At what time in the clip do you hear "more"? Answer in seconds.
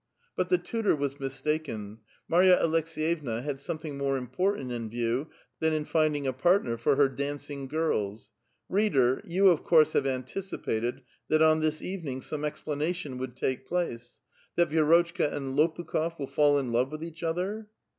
3.99-4.17